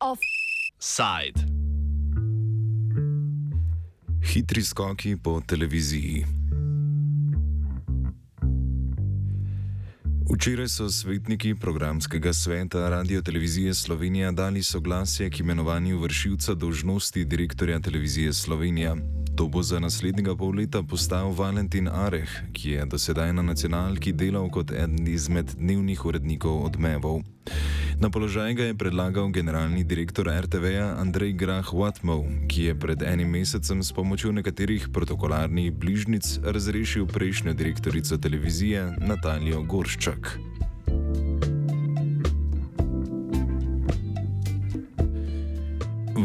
[0.00, 1.40] Offside.
[4.22, 6.26] Hitri skoki po televiziji.
[10.34, 17.80] Včeraj so svetniki programskega sveta Radio Televizije Slovenija dali soglasje k imenovanju vršilca dožnosti direktorja
[17.80, 18.96] Televizije Slovenija.
[19.36, 24.12] To bo za naslednjega pol leta postal Valentin Areh, ki je do sedaj na nacionalki
[24.12, 27.20] delal kot eden izmed dnevnih urednikov odmevov.
[28.00, 33.28] Na položaj ga je predlagal generalni direktor RTV-ja Andrej Grah Watmov, ki je pred enim
[33.28, 40.55] mesecem s pomočjo nekaterih protokolarnih bližnic razrešil prejšnjo direktorico televizije Natalijo Gorščak.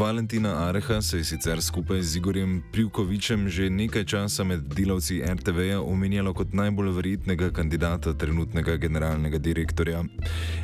[0.02, 5.82] Valentina Areha se je sicer skupaj z Igorjem Privkovičem že nekaj časa med delavci RTV-ja
[5.82, 10.02] omenjalo kot najbolj verjetnega kandidata trenutnega generalnega direktorja.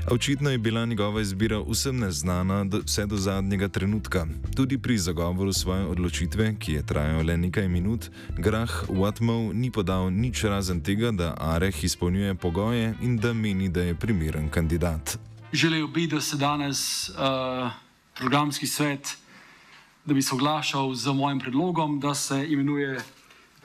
[0.08, 4.26] A očitno je bila njegova izbira vsem neznana do, vse do zadnjega trenutka.
[4.56, 10.09] Tudi pri zagovoru svoje odločitve, ki je trajal le nekaj minut, Grah Watmov ni podal
[10.09, 15.20] nič razen tega, da Areh izpolnjuje pogoje in da meni, da je primeren kandidat.
[15.54, 17.09] Želel bi, da se danes.
[17.09, 17.86] Uh
[18.20, 19.17] programski svet,
[20.08, 23.02] da bi soglašal z mojim predlogom, da se imenuje uh,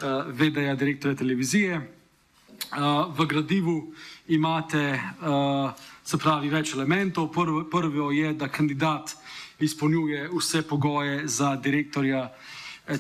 [0.03, 1.77] eh, VD-ja direktorja televizije.
[1.79, 3.93] Uh, v gradivu
[4.29, 5.71] imate uh,
[6.05, 7.31] se pravi več elementov.
[7.33, 9.15] Prvo, prvo je, da kandidat
[9.61, 12.33] izpolnjuje vse pogoje za direktorja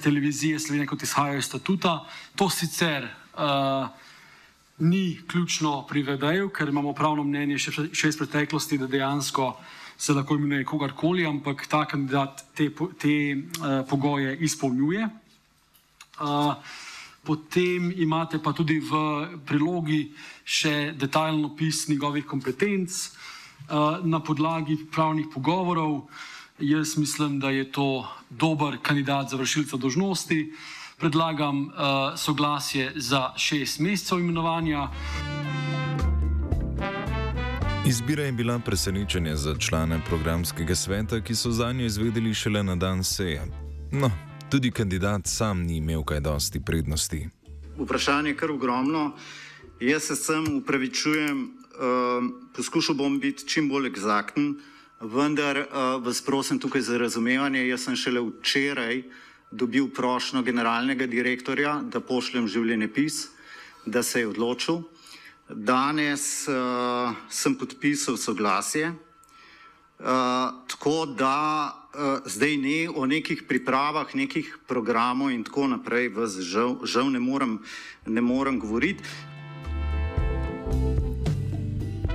[0.02, 1.98] televizije Slovenije, kot izhajajo iz statuta.
[2.36, 3.88] To sicer uh,
[4.78, 9.81] ni ključno pri VD-ju, ker imamo pravno mnenje še, še iz preteklosti, da dejansko uh,
[9.96, 15.08] se lahko imenuje kogarkoli, ampak ta kandidat te, te uh, pogoje izpolnjuje.
[16.20, 16.54] Uh,
[17.24, 18.92] potem imate pa tudi v
[19.46, 20.10] prilogi
[20.44, 26.08] še detajlen opis njegovih kompetenc uh, na podlagi pravnih pogovorov.
[26.58, 30.52] Jaz mislim, da je to dober kandidat za vršilca dožnosti.
[30.98, 34.88] Predlagam uh, soglasje za šest mesecev imenovanja.
[37.86, 42.76] Izbira je bila presenečenje za člane programskega sveta, ki so za njo izvedeli šele na
[42.76, 43.42] dan seje.
[43.92, 44.10] No,
[44.50, 47.28] tudi kandidat sam ni imel kaj dosti prednosti.
[47.78, 49.16] Vprašanje je kar ogromno.
[49.80, 51.50] Jaz se sem upravičujem, uh,
[52.56, 54.54] poskušal bom biti čim bolj eksakten,
[55.00, 57.66] vendar uh, vas prosim tukaj za razumevanje.
[57.68, 59.02] Jaz sem šele včeraj
[59.50, 63.26] dobil prošlo generalnega direktorja, da pošljem življenjepis,
[63.86, 64.84] da se je odločil.
[65.54, 70.06] Danes uh, sem podpisal soglasje, uh,
[70.68, 76.80] tako da uh, zdaj ne o nekih pripravah, nekih programov in tako naprej, vas žal,
[76.84, 77.60] žal ne, morem,
[78.06, 79.04] ne morem govoriti.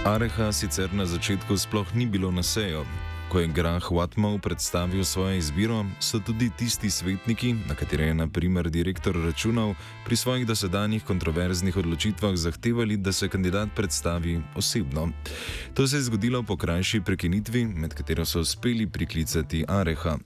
[0.05, 2.85] Areha sicer na začetku sploh ni bilo na sejo,
[3.27, 8.69] Ko je Grah Watmov predstavil svojo izbiro, so tudi tisti svetniki, na katere je naprimer
[8.69, 15.11] direktor računal, pri svojih dosedanjih kontroverznih odločitvah zahtevali, da se kandidat predstavi osebno.
[15.73, 20.17] To se je zgodilo po krajši prekinitvi, med katero so uspeli priklicati Areha.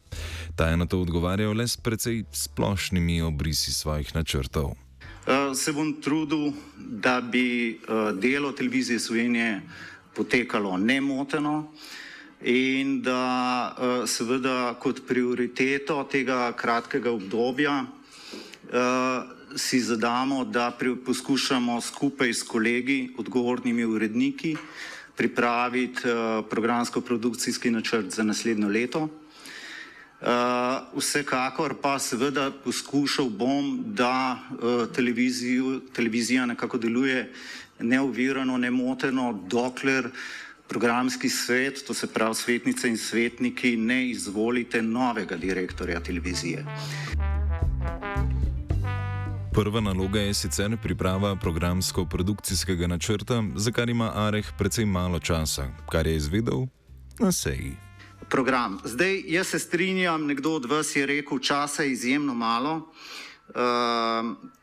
[0.55, 4.77] Ta je na to odgovarjal le s precej splošnimi obrisi svojih načrtov.
[5.25, 9.61] Uh, se bom trudil, da bi uh, delo televizije Slovenije
[10.15, 11.71] potekalo nemoteno
[12.43, 18.77] in da uh, seveda kot prioriteto tega kratkega obdobja uh,
[19.55, 20.71] si zadamo, da
[21.05, 24.55] poskušamo skupaj s kolegi, odgovornimi uredniki,
[25.15, 29.09] pripraviti uh, programsko-produkcijski načrt za naslednjo leto.
[30.93, 34.85] Vsekakor pa seveda poskušal bom, da uh,
[35.93, 37.33] televizija nekako deluje
[37.79, 40.09] neovirano, nemoteno, dokler
[40.71, 46.65] programski svet, to se pravi svetnice in svetniki, ne izvolite novega direktorja televizije.
[49.53, 56.07] Prva naloga je sicer priprava programsko-produkcijskega načrta, za kar ima Areh precej malo časa, kar
[56.07, 56.65] je izvedel
[57.19, 57.75] na seji.
[58.29, 58.79] Program.
[58.85, 62.75] Zdaj, jaz se strinjam, nekdo od vas je rekel, časa je izjemno malo.
[62.75, 63.30] Uh,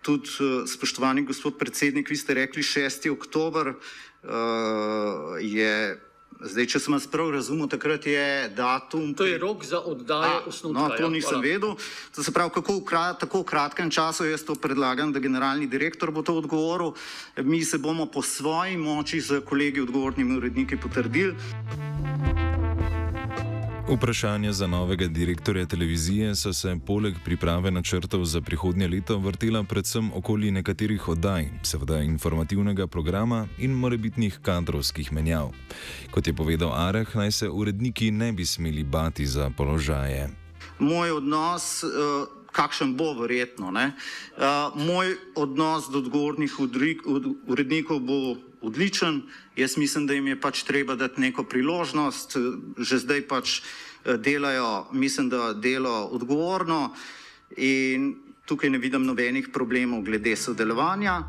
[0.02, 0.28] tudi,
[0.66, 3.10] spoštovani gospod predsednik, vi ste rekli 6.
[3.12, 6.00] oktober, uh, je,
[6.40, 9.12] zdaj, če sem vas prav razumel, takrat je datum.
[9.18, 10.88] To je rok za oddajo osnovnega.
[10.88, 11.44] No, to ja, nisem hvala.
[11.44, 11.76] vedel.
[12.14, 16.10] To se pravi, kako v krat, tako kratkem času jaz to predlagam, da generalni direktor
[16.10, 16.94] bo to odgovoril.
[17.44, 21.36] Mi se bomo po svoji moči z kolegi odgovornimi uredniki potrdili.
[23.90, 30.10] Vprašanja za novega direktorja televizije so se poleg priprave načrtov za prihodnje leto vrtela predvsem
[30.14, 35.52] okoli nekaterih oddaj, seveda informativnega programa in morebitnih kadrovskih menjav.
[36.10, 40.28] Kot je povedal Areh, naj se uredniki ne bi smeli bati za položaje.
[40.78, 41.82] Moj odnos.
[41.82, 43.70] Uh kakšen bo verjetno.
[43.70, 46.52] Uh, moj odnos do odgovornih
[47.46, 49.22] urednikov bo odličen.
[49.56, 52.36] Jaz mislim, da jim je pač treba dati neko priložnost,
[52.78, 56.94] že zdaj pač eh, delajo, mislim, da delo odgovorno
[57.56, 58.16] in
[58.46, 61.22] tukaj ne vidim nobenih problemov glede sodelovanja.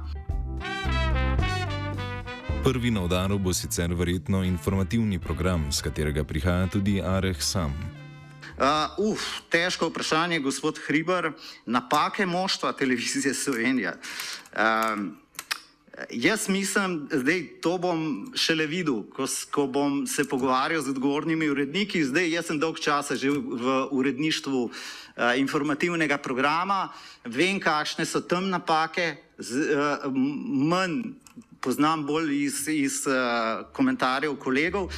[2.63, 7.73] Prvi na udaru bo sicer verjetno informativni program, z katerega prihaja tudi Areh sam.
[8.59, 11.31] Uh, uf, težko vprašanje, gospod Hriber.
[11.65, 13.93] Napake moštva televizije Slovenija.
[14.51, 15.15] Um,
[16.09, 22.03] jaz mislim, da to bom šele videl, ko, ko bom se pogovarjal z odgovornimi uredniki.
[22.05, 24.71] Zdaj, jaz sem dolg časa že v uredništvu uh,
[25.37, 26.89] informativnega programa,
[27.25, 30.07] vem, kakšne so tam napake, z, uh,
[30.69, 31.15] manj
[31.59, 34.91] poznam bolj iz, iz uh, komentarjev kolegov.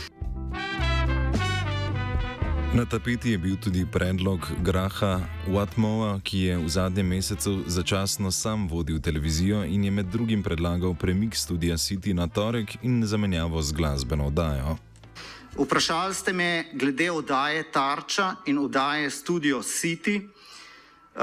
[2.74, 8.68] Na tapeti je bil tudi predlog Graha Watmova, ki je v zadnjem mesecu začasno sam
[8.68, 13.72] vodil televizijo in je med drugim predlagal premik studia City na torek in zamenjavo z
[13.76, 14.78] glasbeno oddajo.
[15.58, 20.22] Vprašali ste me glede oddaje Tarča in oddaje Studio City.
[20.24, 21.22] Uh,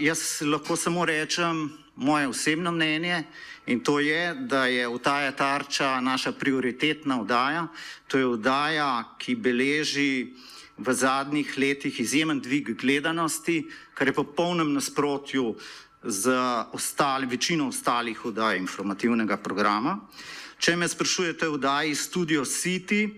[0.00, 3.24] jaz lahko samo rečem moje osebno mnenje
[3.66, 7.66] in to je, da je oddaja Tarča naša prioritetna oddaja.
[8.08, 10.32] To je oddaja, ki beleži
[10.78, 13.64] v zadnjih letih izjemen dvig gledanosti,
[13.94, 15.56] kar je po polnem nasprotju
[16.02, 16.30] z
[16.72, 19.98] ostali, večino ostalih oddaj informativnega programa.
[20.58, 23.08] Če me sprašujete o oddaji Studio City,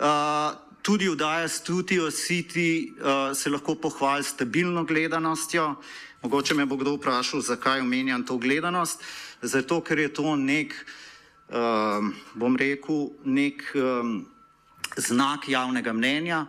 [0.00, 5.74] uh, tudi oddaja Studio City uh, se lahko pohvali s stabilno gledanostjo.
[6.22, 9.02] Mogoče me bo kdo vprašal, zakaj omenjam to gledanost.
[9.42, 10.72] Zato, ker je to nek,
[11.48, 14.26] uh, bom rekel, nek um,
[14.96, 16.46] znak javnega mnenja,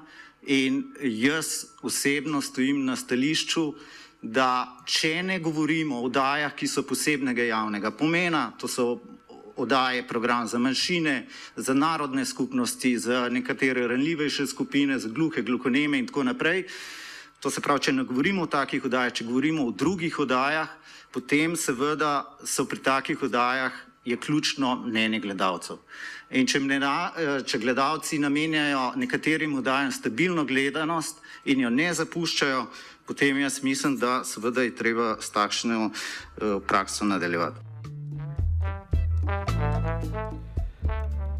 [0.48, 3.74] In jaz osebno stojim na stališču,
[4.22, 8.86] da če ne govorimo o oddajah, ki so posebnega javnega pomena, to so
[9.60, 16.07] oddaje program za manjšine, za narodne skupnosti, za nekatere ranljivejše skupine, za gluhe, gluhoneme in
[16.07, 16.63] tako naprej.
[17.44, 20.72] To se pravi, če ne govorimo o takih oddajah, če govorimo o drugih oddajah,
[21.12, 25.83] potem seveda so pri takih oddajah je ključno mnenje gledalcev.
[26.29, 32.65] In če, mnena, eh, če gledalci namenjajo nekaterim oddajam stabilno gledanost in jo ne zapuščajo,
[33.07, 37.67] potem jaz mislim, da seveda je treba s takšno uh, prakso nadaljevati.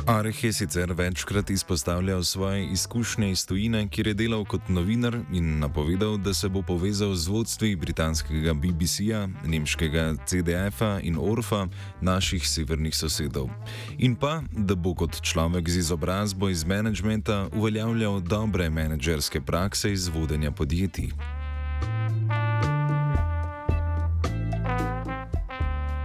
[0.07, 5.59] Areh je sicer večkrat izpostavljal svoje izkušnje iz tujine, kjer je delal kot novinar in
[5.59, 11.68] napovedal, da se bo povezal z vodstvi britanskega BBC-ja, nemškega CDF-a in Orfa,
[12.01, 13.50] naših severnih sosedov.
[13.98, 20.07] In pa, da bo kot človek z izobrazbo iz menedžmenta uveljavljal dobre menedžerske prakse iz
[20.07, 21.12] vodenja podjetij.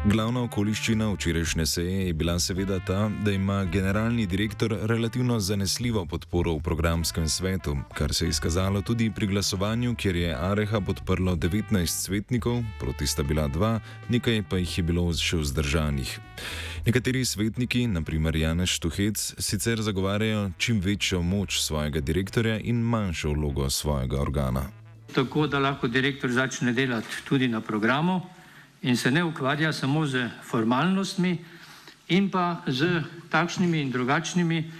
[0.02, 6.56] Glavna okoliščina včerajšnje seje je bila seveda ta, da ima generalni direktor relativno zanesljivo podporo
[6.56, 11.86] v programskem svetu, kar se je izkazalo tudi pri glasovanju, kjer je Areha podprlo 19
[11.86, 13.78] svetnikov, proti sta bila dva,
[14.08, 16.18] nekaj pa jih je bilo še vzdržanih.
[16.86, 23.70] Nekateri svetniki, naprimer Janeš Tuhec, sicer zagovarjajo čim večjo moč svojega direktorja in manjšo vlogo
[23.70, 24.66] svojega organa.
[25.14, 28.20] Tako da lahko direktor začne delati tudi na programu
[28.82, 31.38] in se ne ukvarja samo z formalnostmi
[32.08, 34.70] in pa z takšnimi in drugačnimi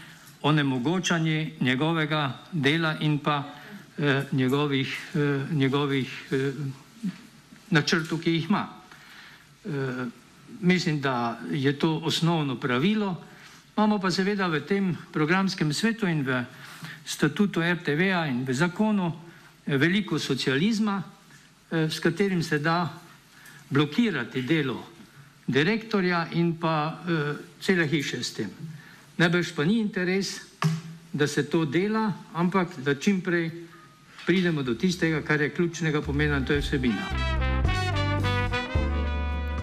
[0.43, 3.45] onemogočanji njegovega dela in pa
[3.99, 6.53] eh, njegovih, eh, njegovih eh,
[7.71, 8.69] načrtov, ki jih ima.
[9.65, 10.07] Eh,
[10.61, 13.23] mislim, da je to osnovno pravilo.
[13.77, 16.45] Imamo pa seveda v tem programskem svetu in v
[17.05, 19.13] statutu RTV-a in v zakonu
[19.67, 21.03] eh, veliko socializma,
[21.71, 23.02] eh, s katerim se da
[23.73, 24.83] blokirati delo
[25.47, 28.51] direktorja in pa uh, cele hiše s tem.
[29.17, 30.41] Najbrž pa ni interes,
[31.13, 33.51] da se to dela, ampak da čim prej
[34.27, 37.03] pridemo do tistega, kar je ključnega pomena, in to je vsebina.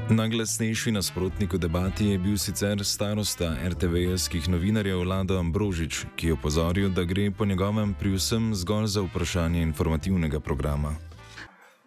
[0.09, 6.89] Najglasnejši nasprotnik v debati je bil sicer starosta RTV-skih novinarjev Lado Ambrožič, ki je opozoril,
[6.89, 10.95] da gre po njegovem pri vsem zgolj za vprašanje informativnega programa.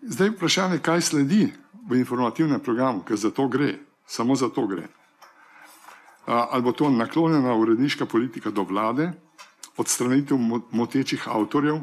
[0.02, 1.50] Zdaj vprašanje, kaj sledi
[1.88, 4.88] v informativnem programu, ker za to gre, samo za to gre.
[6.26, 9.12] Ali bo to naklonjena uredniška politika do vlade,
[9.76, 10.38] odstranitev
[10.70, 11.82] motečih avtorjev,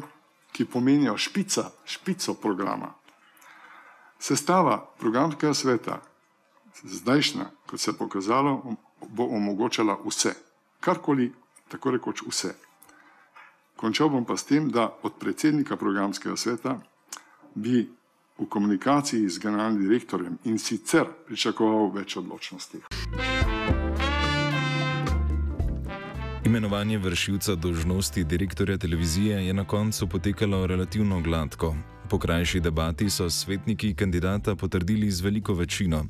[0.51, 2.93] ki pomenijo špica, špico programa.
[4.19, 5.99] Sestava programskega sveta,
[6.83, 8.75] zdajšnja, kot se je pokazalo,
[9.07, 10.33] bo omogočala vse,
[10.79, 11.31] karkoli,
[11.67, 12.55] tako rekoč vse.
[13.79, 16.79] Končal bom pa s tem, da od predsednika programskega sveta
[17.55, 17.87] bi
[18.39, 22.83] v komunikaciji z generalnim direktorjem in sicer pričakoval več odločnosti.
[26.45, 31.75] Imenovanje vršilca dožnosti direktorja televizije je na koncu potekalo relativno gladko.
[32.09, 36.05] Po krajši debati so svetniki kandidata potrdili z veliko večino.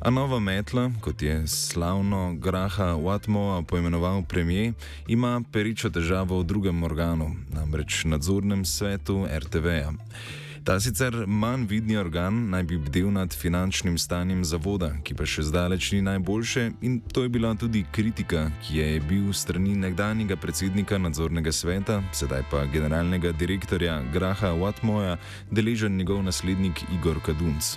[0.00, 4.72] A nova metla, kot je slavno Graha Watmoa poimenoval premijer,
[5.08, 9.92] ima peričo težavo v drugem organu, namreč nadzornem svetu RTV-ja.
[10.64, 15.42] Ta sicer manj vidni organ naj bi bdel nad finančnim stanjem zavoda, ki pa še
[15.44, 20.96] zdaleč ni najboljše, in to je bila tudi kritika, ki je bil strani nekdanjega predsednika
[20.98, 25.18] nadzornega sveta, sedaj pa generalnega direktorja Graha Watmoja,
[25.52, 27.74] deležen njegov naslednik Igor Kadunc.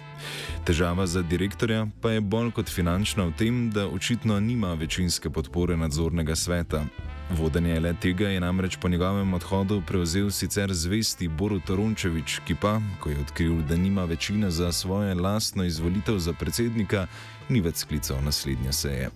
[0.64, 5.76] Težava za direktorja pa je bolj kot finančna v tem, da očitno nima večinske podpore
[5.76, 6.86] nadzornega sveta.
[7.30, 12.80] Vodenje le tega je namreč po njegovem odhodu prevzel sicer zvesti Borut Rončevič, ki pa,
[13.00, 17.08] ko je odkril, da nima večine za svojo lastno izvolitev za predsednika,
[17.50, 19.10] ni več sklical naslednje seje.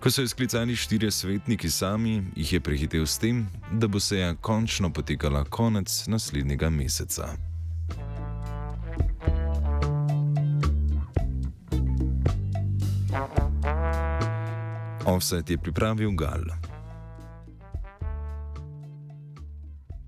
[0.00, 4.92] Ko so izklicali štirje svetniki sami, jih je prehitev s tem, da bo seja končno
[4.92, 7.34] potekala konec naslednjega meseca.
[15.04, 16.71] Offset je pripravil Gal.